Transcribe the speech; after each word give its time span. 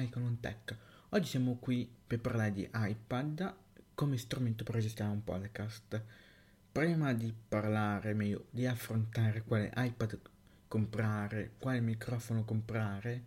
Michael 0.00 0.24
on 0.24 0.40
Tech. 0.40 0.76
Oggi 1.10 1.28
siamo 1.28 1.56
qui 1.56 1.86
per 2.06 2.20
parlare 2.20 2.52
di 2.52 2.66
iPad 2.72 3.54
come 3.94 4.16
strumento 4.16 4.64
per 4.64 4.76
registrare 4.76 5.12
un 5.12 5.22
podcast. 5.22 6.02
Prima 6.72 7.12
di 7.12 7.34
parlare, 7.48 8.14
meglio, 8.14 8.46
di 8.48 8.64
affrontare 8.64 9.42
quale 9.42 9.70
iPad 9.76 10.18
comprare, 10.68 11.52
quale 11.58 11.80
microfono 11.80 12.46
comprare, 12.46 13.24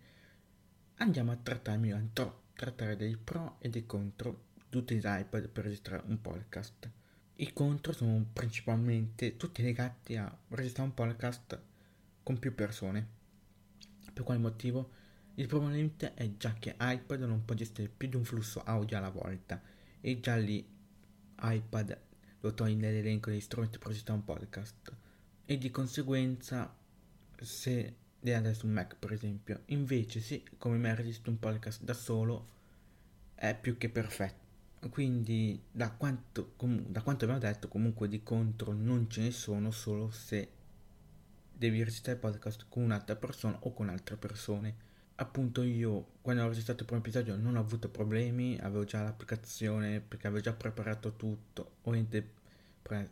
andiamo 0.96 1.30
a 1.30 1.36
trattare, 1.36 1.78
meglio, 1.78 1.96
a 1.96 2.34
trattare 2.54 2.96
dei 2.96 3.16
pro 3.16 3.54
e 3.60 3.68
dei 3.68 3.86
contro 3.86 4.46
di 4.68 4.76
utilizzare 4.76 5.20
iPad 5.20 5.48
per 5.50 5.64
registrare 5.64 6.02
un 6.06 6.20
podcast. 6.20 6.90
I 7.36 7.52
contro 7.52 7.92
sono 7.92 8.26
principalmente 8.32 9.36
tutti 9.36 9.62
legati 9.62 10.16
a 10.16 10.36
registrare 10.48 10.88
un 10.88 10.94
podcast 10.94 11.60
con 12.24 12.36
più 12.40 12.52
persone. 12.52 13.06
Per 14.12 14.24
quale 14.24 14.40
motivo? 14.40 15.02
Il 15.36 15.48
problema 15.48 15.74
è 16.14 16.36
già 16.36 16.54
che 16.54 16.76
iPad 16.78 17.22
non 17.22 17.44
può 17.44 17.56
gestire 17.56 17.88
più 17.88 18.08
di 18.08 18.14
un 18.14 18.24
flusso 18.24 18.62
audio 18.62 18.96
alla 18.96 19.10
volta. 19.10 19.60
E 20.00 20.20
già 20.20 20.36
lì 20.36 20.64
iPad 21.40 21.98
lo 22.40 22.54
toglie 22.54 22.76
nell'elenco 22.76 23.30
degli 23.30 23.40
strumenti 23.40 23.78
per 23.78 23.88
registrare 23.88 24.20
un 24.20 24.24
podcast. 24.24 24.94
E 25.44 25.58
di 25.58 25.70
conseguenza 25.70 26.72
se 27.40 27.96
devi 28.20 28.36
andare 28.36 28.54
su 28.54 28.66
Mac 28.68 28.96
per 28.96 29.12
esempio 29.12 29.62
invece 29.66 30.20
se 30.20 30.44
come 30.56 30.78
me 30.78 30.94
registro 30.94 31.30
un 31.30 31.38
podcast 31.38 31.82
da 31.82 31.92
solo 31.92 32.48
è 33.34 33.58
più 33.58 33.76
che 33.76 33.88
perfetto. 33.88 34.88
Quindi 34.88 35.60
da 35.70 35.90
quanto, 35.90 36.52
com- 36.56 36.86
da 36.86 37.02
quanto 37.02 37.24
abbiamo 37.24 37.42
detto 37.42 37.68
comunque 37.68 38.06
di 38.06 38.22
contro 38.22 38.72
non 38.72 39.10
ce 39.10 39.22
ne 39.22 39.30
sono 39.32 39.70
solo 39.70 40.10
se 40.10 40.48
devi 41.52 41.82
registrare 41.82 42.18
il 42.18 42.24
podcast 42.24 42.66
con 42.68 42.84
un'altra 42.84 43.16
persona 43.16 43.58
o 43.60 43.72
con 43.72 43.88
altre 43.88 44.16
persone 44.16 44.92
appunto 45.16 45.62
io 45.62 46.12
quando 46.20 46.42
ho 46.42 46.48
registrato 46.48 46.80
il 46.80 46.86
primo 46.86 47.00
episodio 47.00 47.36
non 47.36 47.56
ho 47.56 47.60
avuto 47.60 47.88
problemi, 47.88 48.58
avevo 48.60 48.84
già 48.84 49.02
l'applicazione 49.02 50.00
perché 50.00 50.26
avevo 50.26 50.42
già 50.42 50.52
preparato 50.52 51.14
tutto, 51.14 51.76
ovviamente 51.82 52.42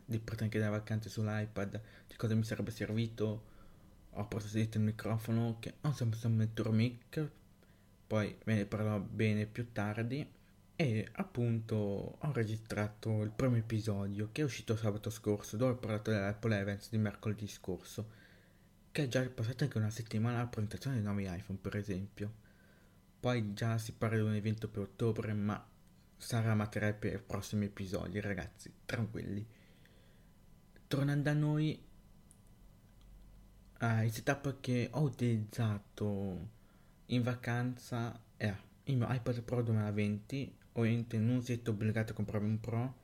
di 0.05 0.19
praticamente 0.19 0.59
delle 0.59 0.69
vacanze 0.69 1.09
sull'iPad, 1.09 1.81
di 2.07 2.15
cosa 2.15 2.35
mi 2.35 2.43
sarebbe 2.43 2.71
servito, 2.71 3.43
ho 4.11 4.27
dietro 4.51 4.79
il 4.79 4.85
microfono 4.85 5.57
che 5.59 5.75
ho 5.81 5.93
sempre 5.93 6.19
un 6.23 6.35
Mentor 6.35 6.71
Mic, 6.71 7.29
poi 8.05 8.35
ve 8.43 8.55
ne 8.55 8.65
parlerò 8.65 8.99
bene 8.99 9.45
più 9.45 9.71
tardi 9.71 10.27
e 10.75 11.07
appunto 11.13 11.75
ho 12.19 12.31
registrato 12.31 13.21
il 13.21 13.29
primo 13.29 13.55
episodio 13.55 14.29
che 14.31 14.41
è 14.41 14.45
uscito 14.45 14.75
sabato 14.75 15.09
scorso 15.09 15.55
dove 15.55 15.73
ho 15.73 15.75
parlato 15.77 16.11
dell'Apple 16.11 16.57
Events 16.57 16.89
di 16.89 16.97
mercoledì 16.97 17.47
scorso 17.47 18.21
che 18.93 19.05
è 19.05 19.07
già 19.07 19.27
passata 19.27 19.63
anche 19.63 19.79
una 19.79 19.89
settimana 19.89 20.37
alla 20.37 20.47
presentazione 20.47 20.97
dei 20.97 21.03
nuovi 21.03 21.23
iPhone, 21.23 21.57
per 21.59 21.75
esempio. 21.75 22.31
Poi 23.19 23.53
già 23.55 23.79
si 23.79 23.91
parla 23.93 24.17
di 24.17 24.21
un 24.21 24.35
evento 24.35 24.67
per 24.67 24.83
ottobre, 24.83 25.33
ma 25.33 25.67
sarà 26.15 26.53
materiale 26.53 26.93
per 26.93 27.13
i 27.15 27.17
prossimi 27.25 27.65
episodi, 27.65 28.19
ragazzi, 28.19 28.71
tranquilli. 28.85 29.43
Tornando 30.87 31.27
a 31.27 31.33
noi, 31.33 31.83
ah, 33.79 34.03
il 34.03 34.11
setup 34.11 34.59
che 34.59 34.89
ho 34.91 35.01
utilizzato 35.01 36.49
in 37.07 37.23
vacanza 37.23 38.21
è 38.37 38.55
il 38.83 38.97
mio 38.97 39.11
iPad 39.11 39.41
Pro 39.41 39.63
2020. 39.63 40.55
Ovviamente 40.73 41.17
non 41.17 41.41
siete 41.41 41.71
obbligati 41.71 42.11
a 42.11 42.15
comprare 42.15 42.45
un 42.45 42.59
Pro, 42.59 42.95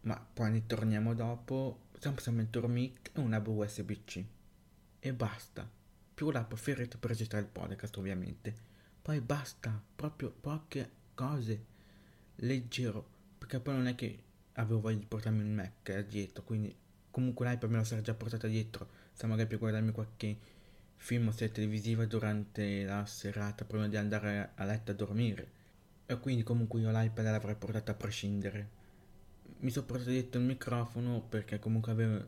ma 0.00 0.20
poi 0.20 0.50
ne 0.50 0.66
torniamo 0.66 1.14
dopo. 1.14 1.82
Semplicemente 1.96 2.58
un 2.58 2.72
mic 2.72 3.10
e 3.14 3.20
un 3.20 3.32
hub 3.32 3.46
USB-C 3.46 4.38
e 5.00 5.12
basta. 5.12 5.68
Più 6.14 6.30
la 6.30 6.44
preferite 6.44 6.98
per 6.98 7.10
registrare 7.10 7.44
il 7.44 7.50
podcast 7.50 7.96
ovviamente. 7.96 8.54
Poi 9.02 9.20
basta, 9.20 9.82
proprio 9.96 10.30
poche 10.30 10.90
cose. 11.14 11.64
Leggero, 12.36 13.06
perché 13.38 13.58
poi 13.58 13.74
non 13.74 13.86
è 13.86 13.94
che 13.94 14.22
avevo 14.54 14.80
voglia 14.80 14.98
di 14.98 15.06
portarmi 15.06 15.42
un 15.42 15.54
Mac 15.54 16.06
dietro, 16.06 16.44
quindi 16.44 16.74
comunque 17.10 17.48
l'iPad 17.48 17.70
me 17.70 17.78
lo 17.78 17.84
sarà 17.84 18.02
già 18.02 18.14
portata 18.14 18.46
dietro, 18.46 18.88
se 19.12 19.26
magari 19.26 19.48
per 19.48 19.58
guardarmi 19.58 19.92
qualche 19.92 20.38
film 20.96 21.28
o 21.28 21.30
serie 21.32 21.52
televisiva 21.52 22.04
durante 22.04 22.84
la 22.84 23.06
serata 23.06 23.64
prima 23.64 23.88
di 23.88 23.96
andare 23.96 24.52
a 24.54 24.64
letto 24.64 24.90
a 24.90 24.94
dormire. 24.94 25.58
E 26.04 26.18
quindi 26.18 26.42
comunque 26.42 26.80
io 26.80 26.90
l'iPad 26.90 27.24
l'avrei 27.24 27.54
portata 27.54 27.92
a 27.92 27.94
prescindere. 27.94 28.78
Mi 29.60 29.70
sono 29.70 29.86
portato 29.86 30.10
dietro 30.10 30.40
il 30.40 30.46
microfono 30.46 31.20
perché 31.20 31.58
comunque 31.58 31.92
avevo 31.92 32.26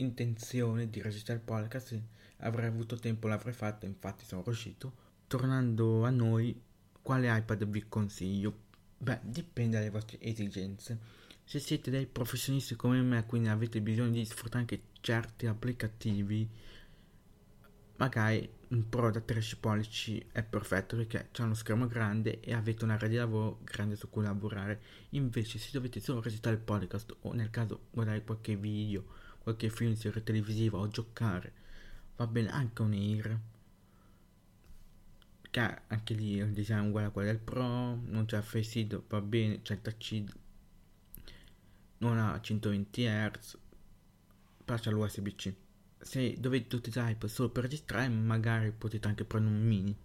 intenzione 0.00 0.88
di 0.88 1.00
registrare 1.00 1.38
il 1.40 1.44
podcast, 1.44 1.86
se 1.86 2.02
avrei 2.38 2.66
avuto 2.66 2.96
tempo 2.96 3.28
l'avrei 3.28 3.52
fatto, 3.52 3.86
infatti 3.86 4.24
sono 4.24 4.42
riuscito. 4.42 5.08
Tornando 5.26 6.04
a 6.04 6.10
noi, 6.10 6.60
quale 7.02 7.36
iPad 7.36 7.66
vi 7.66 7.84
consiglio? 7.88 8.68
Beh, 8.98 9.20
dipende 9.22 9.78
dalle 9.78 9.90
vostre 9.90 10.20
esigenze. 10.20 10.98
Se 11.44 11.58
siete 11.58 11.90
dei 11.90 12.06
professionisti 12.06 12.76
come 12.76 13.00
me, 13.02 13.24
quindi 13.26 13.48
avete 13.48 13.80
bisogno 13.80 14.10
di 14.10 14.24
sfruttare 14.24 14.60
anche 14.60 14.82
certi 15.00 15.46
applicativi, 15.46 16.48
magari 17.96 18.48
un 18.68 18.88
Pro 18.88 19.10
da 19.10 19.20
13 19.20 19.56
pollici 19.56 20.24
è 20.30 20.42
perfetto 20.44 20.96
perché 20.96 21.28
c'è 21.32 21.42
uno 21.42 21.54
schermo 21.54 21.88
grande 21.88 22.40
e 22.40 22.54
avete 22.54 22.84
un'area 22.84 23.08
di 23.08 23.16
lavoro 23.16 23.58
grande 23.64 23.96
su 23.96 24.08
cui 24.08 24.22
lavorare. 24.22 24.80
Invece, 25.10 25.58
se 25.58 25.70
dovete 25.72 25.98
solo 25.98 26.20
registrare 26.20 26.56
il 26.56 26.62
podcast 26.62 27.16
o 27.22 27.32
nel 27.32 27.50
caso 27.50 27.86
guardare 27.90 28.22
qualche 28.22 28.54
video 28.56 29.04
qualche 29.42 29.70
film, 29.70 29.94
serie 29.94 30.22
televisiva 30.22 30.78
o 30.78 30.88
giocare. 30.88 31.52
Va 32.16 32.26
bene 32.26 32.50
anche 32.50 32.82
un 32.82 32.92
Air. 32.92 33.38
Che 35.50 35.78
anche 35.88 36.14
lì 36.14 36.36
il 36.36 36.52
design 36.52 36.86
uguale 36.88 37.08
a 37.08 37.10
quello 37.10 37.28
del 37.28 37.40
Pro, 37.40 37.94
non 37.94 38.24
c'è 38.26 38.40
Face 38.40 38.78
ID, 38.78 39.02
va 39.08 39.20
bene, 39.20 39.62
c'è 39.62 39.74
il 39.74 39.80
touch 39.82 40.24
non 42.00 42.18
ha 42.18 42.40
120 42.40 43.04
Hz, 43.04 43.58
però 44.64 44.90
l'USB-C. 44.90 45.54
Se 45.98 46.34
dovete 46.38 46.76
utilizzare 46.76 47.16
solo 47.26 47.50
per 47.50 47.64
registrare, 47.64 48.08
magari 48.08 48.70
potete 48.70 49.06
anche 49.06 49.24
prendere 49.24 49.54
un 49.54 49.62
mini, 49.66 49.96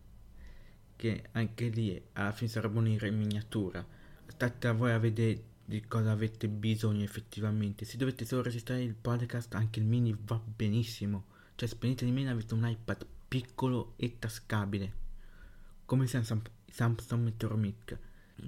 che 0.95 1.29
anche 1.31 1.69
lì 1.69 2.01
alla 2.13 2.33
fine 2.33 2.49
sarebbe 2.49 2.79
un 2.79 2.87
Air 2.87 3.05
in 3.05 3.17
miniatura. 3.17 3.85
State 4.27 4.67
a 4.67 4.73
voi 4.73 4.91
a 4.91 4.99
vedere 4.99 5.41
di 5.67 5.81
cosa 5.87 6.11
avete 6.11 6.47
bisogno 6.47 7.03
effettivamente. 7.03 7.85
Se 7.85 7.97
dovete 7.97 8.23
solo 8.23 8.43
registrare 8.43 8.83
il 8.83 8.93
podcast, 8.93 9.55
anche 9.55 9.79
il 9.79 9.85
mini 9.85 10.15
va 10.25 10.39
benissimo. 10.39 11.25
Cioè, 11.55 11.67
spendete 11.67 12.05
di 12.05 12.11
meno 12.11 12.29
avete 12.29 12.53
un 12.53 12.67
iPad 12.67 13.05
piccolo 13.27 13.93
e 13.97 14.19
tascabile. 14.19 15.03
Come 15.85 16.05
Samsung, 16.05 16.41
Samsung 16.69 17.23
Meteor 17.23 17.57
Mic. 17.57 17.97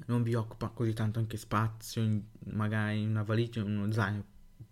Non 0.05 0.22
vi 0.22 0.35
occupa 0.35 0.67
così 0.69 0.94
tanto 0.94 1.17
anche 1.17 1.38
spazio, 1.38 2.03
in, 2.03 2.22
magari 2.51 3.01
in 3.01 3.09
una 3.09 3.23
valigia 3.23 3.61
o 3.61 3.66
in 3.66 3.78
uno 3.78 3.91
zaino. 3.91 4.25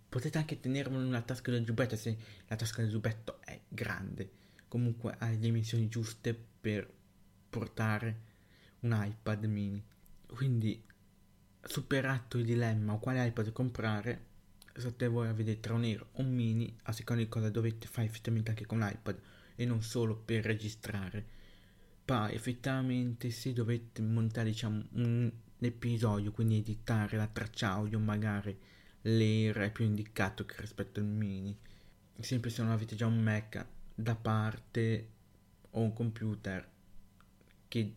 Potete 0.08 0.38
anche 0.38 0.60
tenerlo 0.60 0.98
una 0.98 1.22
tasca 1.22 1.50
del 1.50 1.64
giubbetto 1.64 1.96
se 1.96 2.16
la 2.46 2.56
tasca 2.56 2.82
del 2.82 2.90
giubbetto 2.90 3.40
è 3.42 3.60
grande. 3.66 4.30
Comunque 4.68 5.16
ha 5.18 5.28
le 5.30 5.38
dimensioni 5.38 5.88
giuste 5.88 6.38
per 6.60 6.88
portare 7.48 8.20
un 8.80 8.96
iPad 9.04 9.44
mini. 9.44 9.82
Quindi 10.26 10.82
superato 11.68 12.38
il 12.38 12.44
dilemma 12.44 12.96
quale 12.96 13.26
iPad 13.26 13.52
comprare, 13.52 14.24
state 14.74 15.08
voi 15.08 15.28
a 15.28 15.32
vedere 15.32 15.60
tra 15.60 15.74
un 15.74 15.84
Air 15.84 16.06
o 16.12 16.22
un 16.22 16.34
Mini, 16.34 16.76
a 16.84 16.92
seconda 16.92 17.22
di 17.22 17.28
cosa 17.28 17.50
dovete 17.50 17.86
fare 17.86 18.06
effettivamente 18.06 18.50
anche 18.50 18.66
con 18.66 18.78
l'iPad 18.78 19.18
e 19.54 19.64
non 19.64 19.82
solo 19.82 20.16
per 20.16 20.44
registrare. 20.44 21.24
Poi 22.04 22.34
effettivamente 22.34 23.30
se 23.30 23.52
dovete 23.52 24.00
montare 24.02 24.50
diciamo 24.50 24.84
un 24.92 25.32
episodio, 25.58 26.30
quindi 26.30 26.58
editare 26.58 27.16
la 27.16 27.26
traccia 27.26 27.72
audio, 27.72 27.98
magari 27.98 28.56
l'Air 29.02 29.56
è 29.58 29.72
più 29.72 29.84
indicato 29.84 30.44
che 30.44 30.54
rispetto 30.58 31.00
al 31.00 31.06
Mini. 31.06 31.56
Sempre 32.20 32.50
se 32.50 32.62
non 32.62 32.70
avete 32.70 32.94
già 32.96 33.06
un 33.06 33.20
Mac 33.20 33.64
da 33.94 34.14
parte 34.14 35.08
o 35.70 35.80
un 35.80 35.92
computer 35.92 36.66
che 37.68 37.94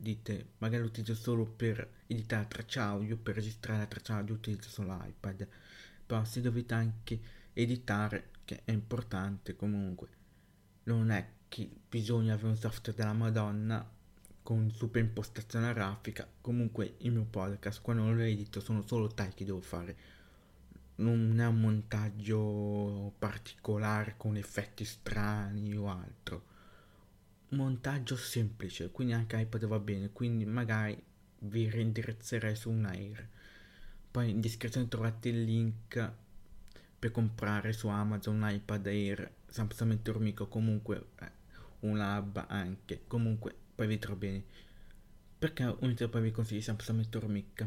dite 0.00 0.52
magari 0.58 0.82
lo 0.82 0.88
utilizzo 0.88 1.14
solo 1.14 1.44
per 1.44 1.88
editare 2.06 2.48
traccia 2.48 2.84
audio, 2.84 3.16
per 3.16 3.34
registrare 3.34 3.80
la 3.80 3.86
traccia 3.86 4.16
audio 4.16 4.34
utilizzo 4.34 4.70
solo 4.70 4.96
l'iPad, 4.96 5.46
però 6.06 6.24
se 6.24 6.40
dovete 6.40 6.74
anche 6.74 7.20
editare, 7.52 8.30
che 8.44 8.62
è 8.64 8.72
importante 8.72 9.54
comunque, 9.54 10.08
non 10.84 11.10
è 11.10 11.28
che 11.48 11.68
bisogna 11.88 12.34
avere 12.34 12.48
un 12.48 12.56
software 12.56 12.96
della 12.96 13.12
Madonna 13.12 13.88
con 14.42 14.70
super 14.72 15.02
impostazione 15.02 15.72
grafica, 15.74 16.26
comunque 16.40 16.94
il 16.98 17.12
mio 17.12 17.26
podcast 17.28 17.82
quando 17.82 18.10
lo 18.10 18.22
edito 18.22 18.60
sono 18.60 18.82
solo 18.86 19.08
tagli 19.08 19.34
che 19.34 19.44
devo 19.44 19.60
fare, 19.60 19.96
non 20.96 21.38
è 21.38 21.46
un 21.46 21.60
montaggio 21.60 23.12
particolare 23.18 24.14
con 24.16 24.36
effetti 24.36 24.84
strani 24.84 25.76
o 25.76 25.88
altro 25.88 26.49
montaggio 27.50 28.16
semplice, 28.16 28.90
quindi 28.90 29.12
anche 29.12 29.38
iPad 29.38 29.66
va 29.66 29.78
bene, 29.78 30.10
quindi 30.10 30.44
magari 30.44 31.00
vi 31.40 31.68
reindirizzerei 31.68 32.54
su 32.54 32.70
un 32.70 32.84
Air. 32.84 33.28
Poi 34.10 34.30
in 34.30 34.40
descrizione 34.40 34.88
trovate 34.88 35.28
il 35.28 35.44
link 35.44 36.12
per 36.98 37.10
comprare 37.12 37.72
su 37.72 37.88
Amazon 37.88 38.42
un 38.42 38.50
iPad 38.50 38.86
Air, 38.86 39.32
semplicemente 39.46 40.10
Ormico, 40.10 40.48
comunque 40.48 41.06
eh, 41.20 41.30
un 41.80 41.98
hub 41.98 42.44
anche, 42.48 43.02
comunque 43.06 43.54
poi 43.74 43.86
vedrò 43.86 44.14
bene. 44.14 44.44
Perché 45.38 45.64
un 45.64 45.94
poi 46.10 46.20
vi 46.20 46.30
consiglio 46.30 46.60
Samsung 46.60 47.24
Mic? 47.24 47.66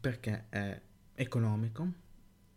Perché 0.00 0.44
è 0.50 0.80
economico, 1.14 1.92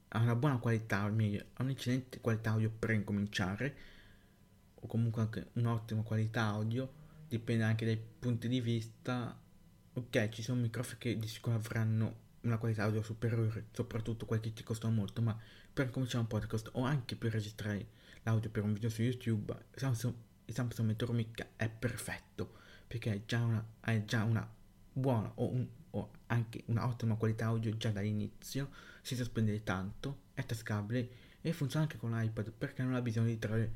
ha 0.09 0.19
una 0.19 0.35
buona 0.35 0.57
qualità, 0.57 1.05
o 1.05 1.07
ha 1.07 1.63
un'eccellente 1.63 2.21
qualità 2.21 2.51
audio 2.51 2.69
per 2.69 2.91
incominciare, 2.91 3.75
o 4.83 4.87
comunque 4.87 5.21
anche 5.21 5.47
un'ottima 5.53 6.01
qualità 6.03 6.43
audio, 6.43 6.91
dipende 7.27 7.63
anche 7.63 7.85
dai 7.85 7.97
punti 7.97 8.47
di 8.47 8.61
vista. 8.61 9.39
Ok, 9.93 10.29
ci 10.29 10.41
sono 10.41 10.61
microfoni 10.61 10.97
che 10.99 11.17
di 11.17 11.27
sicuro 11.27 11.55
avranno 11.55 12.21
una 12.41 12.57
qualità 12.57 12.83
audio 12.83 13.01
superiore, 13.01 13.67
soprattutto 13.71 14.25
quelli 14.25 14.43
che 14.43 14.53
ti 14.53 14.63
costano 14.63 14.93
molto, 14.93 15.21
ma 15.21 15.37
per 15.71 15.89
cominciare 15.89 16.23
un 16.23 16.27
podcast 16.27 16.69
o 16.73 16.83
anche 16.83 17.15
per 17.15 17.31
registrare 17.31 17.87
l'audio 18.23 18.49
per 18.49 18.63
un 18.63 18.73
video 18.73 18.89
su 18.89 19.01
YouTube, 19.01 19.55
il 19.73 19.79
Samsung 19.79 20.87
Metro 20.87 21.13
Mic 21.13 21.47
è 21.55 21.69
perfetto 21.69 22.61
perché 22.87 23.13
è 23.13 23.21
già 23.25 23.41
una, 23.41 23.65
è 23.79 24.03
già 24.03 24.23
una 24.23 24.47
buona 24.91 25.31
o, 25.35 25.51
un, 25.51 25.67
o 25.91 26.11
anche 26.27 26.63
un'ottima 26.67 27.15
qualità 27.15 27.45
audio 27.45 27.75
già 27.77 27.91
dall'inizio, 27.91 28.69
senza 29.01 29.23
spendere 29.23 29.63
tanto, 29.63 30.19
è 30.33 30.45
tascabile 30.45 31.09
e 31.41 31.53
funziona 31.53 31.85
anche 31.85 31.97
con 31.97 32.11
l'iPad 32.11 32.51
perché 32.51 32.83
non 32.83 32.95
ha 32.95 33.01
bisogno 33.01 33.27
di 33.27 33.39
trarre 33.39 33.73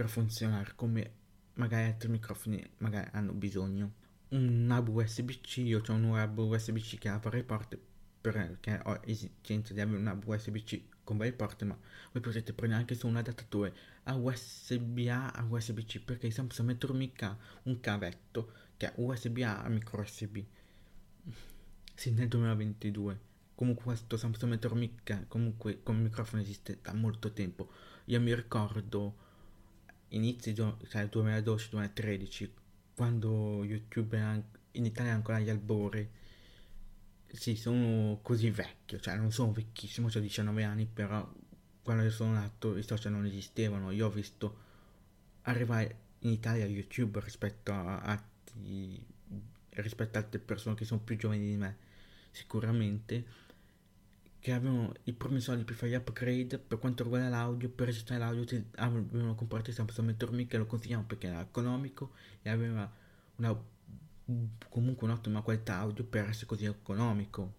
per 0.00 0.08
funzionare 0.08 0.72
come 0.76 1.12
magari 1.54 1.88
altri 1.88 2.08
microfoni 2.08 2.66
magari 2.78 3.10
hanno 3.12 3.34
bisogno. 3.34 3.92
Un 4.28 4.66
hub 4.74 4.88
USB-C, 4.88 5.58
io 5.58 5.82
ho 5.86 5.92
un 5.92 6.04
hub 6.04 6.38
USB-C 6.38 6.96
che 6.96 7.10
ha 7.10 7.18
varie 7.18 7.44
porte 7.44 7.78
perché 8.18 8.80
ho 8.82 8.98
esigenza 9.04 9.74
di 9.74 9.80
avere 9.82 9.98
un 9.98 10.06
hub 10.06 10.26
USB-C 10.26 10.84
con 11.04 11.18
varie 11.18 11.34
porte, 11.34 11.66
ma 11.66 11.78
voi 12.12 12.22
potete 12.22 12.54
prendere 12.54 12.80
anche 12.80 12.94
su 12.94 13.08
un 13.08 13.16
adattatore 13.16 13.74
a 14.04 14.16
USB-A 14.16 15.32
a 15.32 15.44
USB-C 15.44 16.00
perché 16.00 16.30
Samsung 16.30 16.68
Metro 16.68 16.94
Mic 16.94 17.22
ha 17.22 17.36
un 17.64 17.78
cavetto 17.80 18.52
che 18.78 18.86
è 18.86 18.92
USB-A 18.96 19.64
a 19.64 19.68
micro 19.68 20.00
USB. 20.00 20.38
Sì, 21.94 22.10
nel 22.12 22.28
2022. 22.28 23.20
Comunque 23.54 23.84
questo 23.84 24.16
Samsung 24.16 24.72
Mic 24.72 25.26
comunque 25.28 25.82
come 25.82 25.98
microfono 25.98 26.40
esiste 26.40 26.78
da 26.80 26.94
molto 26.94 27.34
tempo. 27.34 27.70
Io 28.06 28.18
mi 28.18 28.34
ricordo 28.34 29.28
inizi 30.10 30.54
cioè 30.54 31.08
2012-2013 31.10 32.48
quando 32.94 33.64
YouTube 33.64 34.44
in 34.72 34.84
Italia 34.84 35.12
ancora 35.12 35.38
agli 35.38 35.50
albori 35.50 36.08
sì, 37.32 37.54
sono 37.54 38.18
così 38.22 38.50
vecchio, 38.50 38.98
cioè 38.98 39.16
non 39.16 39.30
sono 39.30 39.52
vecchissimo, 39.52 40.08
ho 40.12 40.18
19 40.18 40.64
anni, 40.64 40.86
però 40.86 41.28
quando 41.82 42.10
sono 42.10 42.32
nato 42.32 42.76
i 42.76 42.82
social 42.82 43.12
non 43.12 43.24
esistevano. 43.24 43.90
Io 43.90 44.06
ho 44.06 44.10
visto 44.10 44.58
arrivare 45.42 45.96
in 46.20 46.30
Italia 46.30 46.66
YouTube 46.66 47.20
rispetto 47.20 47.72
a 47.72 48.00
altri, 48.00 49.04
rispetto 49.70 50.18
a 50.18 50.22
altre 50.22 50.40
persone 50.40 50.74
che 50.74 50.84
sono 50.84 51.00
più 51.00 51.16
giovani 51.16 51.46
di 51.46 51.56
me, 51.56 51.76
sicuramente, 52.30 53.24
che 54.40 54.52
avevano 54.52 54.92
i 55.04 55.12
primi 55.12 55.40
soldi 55.40 55.64
per 55.64 55.74
fare 55.74 55.92
gli 55.92 55.94
upgrade 55.94 56.58
per 56.58 56.78
quanto 56.78 57.02
riguarda 57.02 57.28
l'audio, 57.28 57.68
per 57.68 57.86
registrare 57.86 58.20
l'audio, 58.20 58.64
avevano 58.76 59.34
comprato 59.34 59.70
Samsung 59.70 60.08
Metro 60.08 60.30
che 60.46 60.56
lo 60.56 60.66
consigliamo 60.66 61.04
perché 61.04 61.26
era 61.26 61.42
economico 61.42 62.12
e 62.42 62.48
aveva 62.48 62.90
una 63.36 63.56
comunque 64.68 65.06
un'ottima 65.06 65.42
qualità 65.42 65.76
audio 65.76 66.04
per 66.04 66.28
essere 66.28 66.46
così 66.46 66.64
economico. 66.64 67.58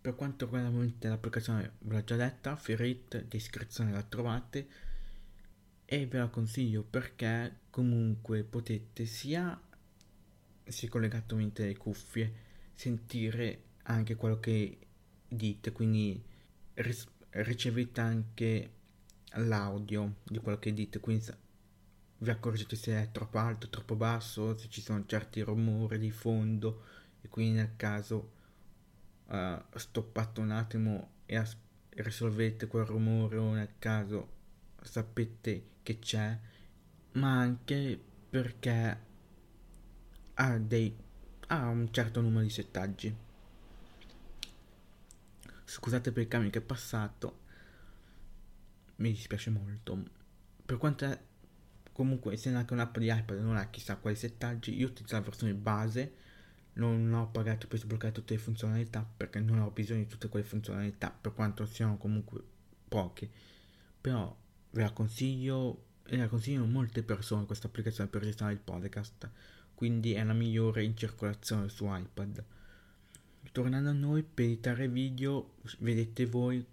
Per 0.00 0.14
quanto 0.14 0.46
riguarda 0.46 1.08
l'applicazione, 1.08 1.72
ve 1.78 1.94
l'ho 1.94 2.04
già 2.04 2.16
detta, 2.16 2.56
Ferrit, 2.56 3.24
descrizione 3.24 3.92
la 3.92 4.02
trovate 4.02 4.68
e 5.84 6.06
ve 6.06 6.18
la 6.18 6.28
consiglio 6.28 6.82
perché 6.82 7.58
comunque 7.70 8.42
potete 8.42 9.06
sia 9.06 9.60
se 10.64 10.88
collegato 10.88 11.36
alle 11.36 11.76
cuffie 11.76 12.44
sentire 12.72 13.62
anche 13.84 14.16
quello 14.16 14.40
che 14.40 14.78
dite, 15.28 15.72
quindi 15.72 16.22
ris- 16.74 17.08
ricevete 17.30 18.00
anche 18.00 18.70
l'audio 19.34 20.16
di 20.24 20.38
quello 20.38 20.58
che 20.58 20.72
dite, 20.72 21.00
quindi 21.00 21.24
vi 22.18 22.30
accorgete 22.30 22.76
se 22.76 23.02
è 23.02 23.10
troppo 23.12 23.38
alto, 23.38 23.68
troppo 23.68 23.94
basso, 23.94 24.56
se 24.56 24.68
ci 24.68 24.80
sono 24.80 25.04
certi 25.06 25.40
rumori 25.42 25.98
di 25.98 26.10
fondo 26.10 26.82
e 27.20 27.28
quindi 27.28 27.56
nel 27.56 27.72
caso 27.76 28.32
uh, 29.26 29.62
stoppate 29.74 30.40
un 30.40 30.50
attimo 30.50 31.10
e 31.26 31.36
as- 31.36 31.56
risolvete 31.90 32.66
quel 32.66 32.84
rumore 32.84 33.36
o 33.36 33.52
nel 33.52 33.74
caso 33.78 34.34
sapete 34.82 35.64
che 35.82 35.98
c'è, 35.98 36.38
ma 37.12 37.38
anche 37.38 38.00
perché 38.30 39.00
ha, 40.34 40.58
dei, 40.58 40.94
ha 41.48 41.68
un 41.68 41.92
certo 41.92 42.20
numero 42.20 42.42
di 42.42 42.50
settaggi. 42.50 43.14
Scusate 45.68 46.12
per 46.12 46.22
il 46.22 46.28
camion 46.28 46.50
che 46.50 46.60
è 46.60 46.62
passato, 46.62 47.40
mi 48.96 49.10
dispiace 49.10 49.50
molto. 49.50 50.00
Per 50.64 50.78
quanto 50.78 51.04
è 51.04 51.20
comunque 51.92 52.34
essendo 52.34 52.58
anche 52.58 52.72
un'app 52.72 52.98
di 52.98 53.10
iPad 53.10 53.40
non 53.40 53.56
ha 53.56 53.68
chissà 53.68 53.96
quali 53.96 54.16
settaggi 54.16 54.76
io 54.76 54.88
utilizzo 54.88 55.14
la 55.14 55.22
versione 55.22 55.54
base 55.54 56.12
non 56.74 57.10
ho 57.14 57.30
pagato 57.30 57.66
per 57.66 57.78
sbloccare 57.78 58.12
tutte 58.12 58.34
le 58.34 58.40
funzionalità 58.40 59.04
perché 59.16 59.40
non 59.40 59.60
ho 59.60 59.70
bisogno 59.70 60.02
di 60.02 60.08
tutte 60.08 60.28
quelle 60.28 60.44
funzionalità 60.44 61.10
per 61.10 61.32
quanto 61.32 61.66
siano 61.66 61.96
comunque 61.96 62.42
poche. 62.88 63.28
Però 64.00 64.36
ve 64.70 64.82
la 64.82 64.92
consiglio 64.92 65.84
e 66.04 66.16
la 66.16 66.28
consigliano 66.28 66.66
molte 66.66 67.02
persone 67.02 67.46
questa 67.46 67.66
applicazione 67.66 68.10
per 68.10 68.20
registrare 68.20 68.52
il 68.52 68.58
podcast. 68.58 69.30
Quindi 69.74 70.12
è 70.12 70.22
la 70.22 70.32
migliore 70.32 70.84
in 70.84 70.96
circolazione 70.96 71.68
su 71.68 71.86
iPad 71.88 72.44
tornando 73.52 73.90
a 73.90 73.92
noi 73.92 74.22
per 74.22 74.44
editare 74.44 74.88
video 74.88 75.54
vedete 75.78 76.26
voi 76.26 76.64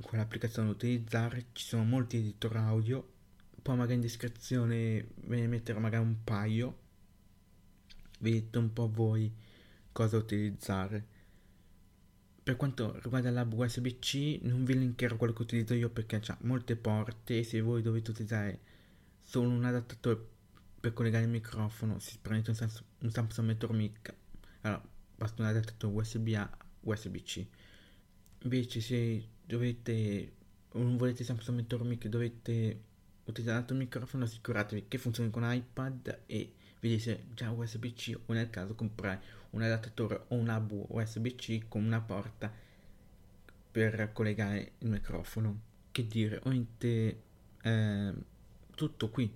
quell'applicazione 0.00 0.68
da 0.68 0.74
utilizzare 0.74 1.46
ci 1.52 1.64
sono 1.64 1.84
molti 1.84 2.18
editor 2.18 2.56
audio 2.56 3.14
poi 3.66 3.76
magari 3.76 3.96
in 3.96 4.00
descrizione 4.02 5.08
ve 5.24 5.40
ne 5.40 5.48
metterò 5.48 5.80
magari 5.80 6.04
un 6.04 6.22
paio. 6.22 6.78
Vedete 8.20 8.58
un 8.58 8.72
po' 8.72 8.88
voi 8.88 9.34
cosa 9.90 10.18
utilizzare. 10.18 11.04
Per 12.44 12.54
quanto 12.54 12.96
riguarda 13.02 13.32
l'hub 13.32 13.54
USB-C 13.54 14.38
non 14.42 14.64
vi 14.64 14.78
linkerò 14.78 15.16
quello 15.16 15.32
che 15.32 15.42
utilizzo 15.42 15.74
io 15.74 15.90
perché 15.90 16.22
ha 16.24 16.38
molte 16.42 16.76
porte 16.76 17.40
e 17.40 17.42
se 17.42 17.60
voi 17.60 17.82
dovete 17.82 18.10
utilizzare 18.10 18.60
solo 19.20 19.48
un 19.48 19.64
adattatore 19.64 20.24
per 20.78 20.92
collegare 20.92 21.24
il 21.24 21.30
microfono 21.30 21.98
se 21.98 22.18
prendete 22.22 22.50
un, 22.50 22.56
Samsung, 22.56 22.84
un 23.00 23.10
Samsung 23.10 23.48
Metro 23.48 23.72
Mic 23.72 24.14
allora 24.60 24.88
basta 25.16 25.42
un 25.42 25.48
adattatore 25.48 25.94
USB 25.94 26.34
A 26.36 26.50
USB-C 26.80 27.46
invece 28.42 28.80
se 28.80 29.28
dovete 29.44 30.32
non 30.72 30.96
volete 30.96 31.24
Samsung 31.24 31.56
Metro 31.56 31.84
Mic 31.84 32.06
dovete 32.06 32.82
utilizzate 33.24 33.72
il 33.72 33.78
microfono 33.78 34.24
assicuratevi 34.24 34.86
che 34.88 34.98
funzioni 34.98 35.30
con 35.30 35.42
iPad 35.44 36.20
e 36.26 36.52
vi 36.80 36.98
se 36.98 37.24
già 37.34 37.50
USB-C 37.50 38.18
o 38.26 38.32
nel 38.32 38.50
caso 38.50 38.74
comprare 38.74 39.20
un 39.50 39.62
adattatore 39.62 40.24
o 40.28 40.36
un 40.36 40.48
hub 40.48 40.84
USB-C 40.88 41.68
con 41.68 41.84
una 41.84 42.00
porta 42.00 42.52
per 43.70 44.10
collegare 44.12 44.72
il 44.78 44.88
microfono. 44.88 45.60
Che 45.90 46.06
dire 46.06 46.36
ovviamente 46.44 47.22
eh, 47.62 48.12
tutto 48.74 49.10
qui. 49.10 49.32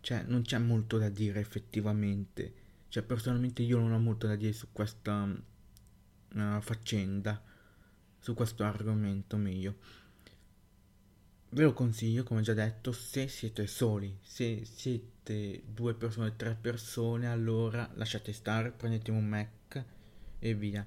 Cioè 0.00 0.24
non 0.26 0.42
c'è 0.42 0.58
molto 0.58 0.98
da 0.98 1.08
dire 1.08 1.40
effettivamente 1.40 2.60
cioè 2.92 3.02
personalmente 3.02 3.62
io 3.62 3.78
non 3.78 3.90
ho 3.92 3.98
molto 3.98 4.26
da 4.26 4.36
dire 4.36 4.52
su 4.52 4.68
questa 4.70 5.22
uh, 5.22 6.60
faccenda 6.60 7.42
su 8.18 8.34
questo 8.34 8.64
argomento 8.64 9.38
meglio 9.38 9.76
Ve 11.48 11.62
lo 11.62 11.72
consiglio, 11.72 12.22
come 12.22 12.42
già 12.42 12.52
detto, 12.52 12.92
se 12.92 13.28
siete 13.28 13.66
soli, 13.66 14.18
se 14.20 14.66
siete 14.66 15.62
due 15.66 15.94
persone, 15.94 16.36
tre 16.36 16.54
persone, 16.54 17.28
allora 17.28 17.90
lasciate 17.94 18.34
stare, 18.34 18.72
prendete 18.72 19.10
un 19.10 19.26
Mac 19.26 19.84
e 20.38 20.54
via. 20.54 20.86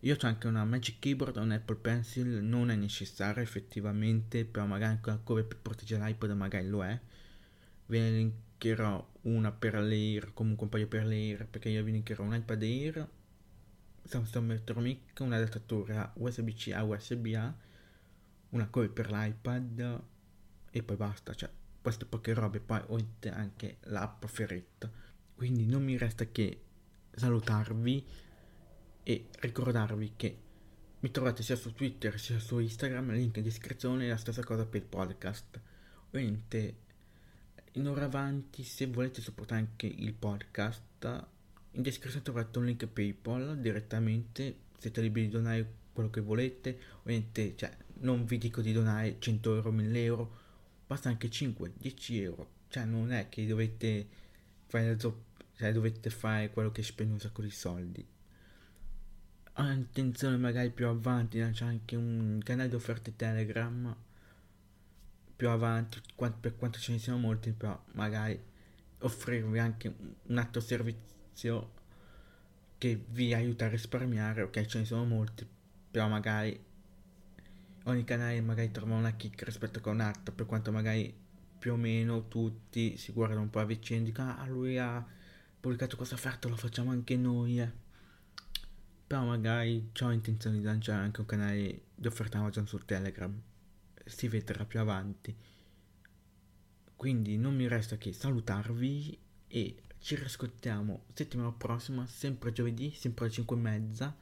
Io 0.00 0.14
ho 0.14 0.26
anche 0.26 0.48
una 0.48 0.64
Magic 0.64 0.98
Keyboard, 0.98 1.36
un 1.36 1.52
Apple 1.52 1.76
Pencil, 1.76 2.26
non 2.42 2.70
è 2.70 2.74
necessario 2.74 3.42
effettivamente, 3.42 4.44
però 4.44 4.66
magari 4.66 4.98
cover 5.22 5.46
per 5.46 5.58
proteggere 5.58 6.04
l'iPod 6.04 6.30
magari 6.30 6.68
lo 6.68 6.84
è. 6.84 7.00
Ve 7.86 8.32
ne 8.64 8.74
linkerò 8.74 9.08
una 9.22 9.52
per 9.52 9.74
l'Air, 9.74 10.32
comunque 10.32 10.64
un 10.64 10.70
paio 10.70 10.86
per 10.86 11.04
l'Air, 11.04 11.46
perché 11.46 11.68
io 11.68 11.82
vi 11.84 11.92
linkerò 11.92 12.24
un 12.24 12.34
iPad 12.34 12.62
Air, 12.62 13.08
Samsung 14.04 14.46
Metromic, 14.46 15.20
un 15.20 15.32
adattatore 15.32 16.10
USB-C 16.14 16.72
a 16.74 16.82
USB-A 16.82 17.54
una 18.50 18.68
copia 18.68 18.88
per 18.88 19.10
l'iPad 19.10 20.02
e 20.70 20.82
poi 20.82 20.96
basta, 20.96 21.34
cioè 21.34 21.50
queste 21.82 22.06
poche 22.06 22.32
robe, 22.32 22.60
poi 22.60 22.80
ho 22.86 22.98
anche 23.32 23.76
l'app 23.82 24.24
Ferretta. 24.24 24.90
Quindi 25.34 25.66
non 25.66 25.82
mi 25.82 25.98
resta 25.98 26.24
che 26.26 26.62
salutarvi 27.12 28.06
e 29.02 29.26
ricordarvi 29.40 30.12
che 30.16 30.38
mi 31.00 31.10
trovate 31.10 31.42
sia 31.42 31.56
su 31.56 31.74
Twitter 31.74 32.18
sia 32.18 32.38
su 32.38 32.58
Instagram, 32.58 33.12
link 33.12 33.36
in 33.36 33.42
descrizione 33.42 34.06
e 34.06 34.08
la 34.08 34.16
stessa 34.16 34.42
cosa 34.42 34.64
per 34.64 34.80
il 34.80 34.86
podcast. 34.86 35.60
Ovviamente 36.06 36.83
in 37.76 37.88
ora 37.88 38.04
avanti 38.04 38.62
se 38.62 38.86
volete 38.86 39.20
supportare 39.20 39.60
anche 39.60 39.86
il 39.86 40.12
podcast 40.12 41.26
in 41.72 41.82
descrizione 41.82 42.24
trovate 42.24 42.58
un 42.58 42.66
link 42.66 42.86
paypal 42.86 43.58
direttamente 43.58 44.58
siete 44.78 45.00
liberi 45.00 45.26
di 45.26 45.32
donare 45.32 45.72
quello 45.92 46.10
che 46.10 46.20
volete. 46.20 46.78
Ovviamente 47.00 47.56
cioè, 47.56 47.76
non 48.00 48.24
vi 48.24 48.38
dico 48.38 48.60
di 48.60 48.72
donare 48.72 49.16
100 49.18 49.54
euro 49.56 49.72
1000 49.72 50.02
euro 50.02 50.36
basta 50.86 51.08
anche 51.08 51.30
5 51.30 51.72
10 51.76 52.20
euro. 52.22 52.50
Cioè 52.68 52.84
non 52.84 53.12
è 53.12 53.28
che 53.28 53.46
dovete 53.46 54.06
fare, 54.66 54.96
cioè, 54.98 55.72
dovete 55.72 56.10
fare 56.10 56.50
quello 56.50 56.70
che 56.70 56.82
spende 56.82 57.14
un 57.14 57.20
sacco 57.20 57.42
di 57.42 57.50
soldi. 57.50 58.06
Ho 59.56 59.70
intenzione 59.70 60.36
magari 60.36 60.70
più 60.70 60.86
avanti 60.86 61.36
di 61.38 61.42
lanciare 61.42 61.72
anche 61.72 61.96
un 61.96 62.40
canale 62.42 62.68
di 62.68 62.74
offerte 62.74 63.14
telegram 63.16 63.94
più 65.44 65.52
avanti 65.52 66.00
per 66.40 66.56
quanto 66.56 66.78
ce 66.78 66.92
ne 66.92 66.98
siano 66.98 67.18
molti 67.18 67.52
però 67.52 67.78
magari 67.92 68.42
offrirvi 69.00 69.58
anche 69.58 69.94
un 70.22 70.38
altro 70.38 70.62
servizio 70.62 71.72
che 72.78 73.04
vi 73.10 73.34
aiuta 73.34 73.66
a 73.66 73.68
risparmiare 73.68 74.40
ok 74.40 74.64
ce 74.64 74.78
ne 74.78 74.84
sono 74.86 75.04
molti 75.04 75.46
però 75.90 76.08
magari 76.08 76.58
ogni 77.84 78.04
canale 78.04 78.40
magari 78.40 78.70
trova 78.70 78.94
una 78.94 79.12
kick 79.12 79.42
rispetto 79.42 79.86
a 79.86 79.92
un 79.92 80.00
altro 80.00 80.32
per 80.32 80.46
quanto 80.46 80.72
magari 80.72 81.14
più 81.58 81.74
o 81.74 81.76
meno 81.76 82.26
tutti 82.26 82.96
si 82.96 83.12
guardano 83.12 83.42
un 83.42 83.50
po' 83.50 83.60
a 83.60 83.66
vicino 83.66 84.00
e 84.00 84.04
dicono 84.04 84.34
ah 84.38 84.46
lui 84.46 84.78
ha 84.78 85.06
pubblicato 85.60 85.96
questa 85.96 86.14
offerta 86.14 86.48
lo 86.48 86.56
facciamo 86.56 86.90
anche 86.90 87.16
noi 87.18 87.60
eh. 87.60 87.70
Però 89.06 89.22
magari 89.24 89.90
ho 90.00 90.10
intenzione 90.10 90.56
di 90.56 90.64
lanciare 90.64 91.02
anche 91.02 91.20
un 91.20 91.26
canale 91.26 91.82
di 91.94 92.06
offerta 92.06 92.38
Amazon 92.38 92.66
su 92.66 92.78
Telegram 92.78 93.52
si 94.04 94.28
vedrà 94.28 94.64
più 94.64 94.80
avanti. 94.80 95.34
Quindi 96.96 97.36
non 97.36 97.54
mi 97.54 97.68
resta 97.68 97.96
che 97.96 98.12
salutarvi 98.12 99.18
e 99.48 99.82
ci 99.98 100.14
riscontriamo 100.16 101.04
settimana 101.12 101.52
prossima 101.52 102.06
sempre 102.06 102.52
giovedì 102.52 102.90
sempre 102.92 103.24
alle 103.24 103.34
5 103.34 103.56
e 103.56 103.60
mezza 103.60 104.16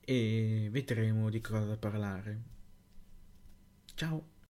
e 0.00 0.68
vedremo 0.70 1.30
di 1.30 1.40
cosa 1.40 1.76
parlare. 1.76 2.42
Ciao 3.94 4.37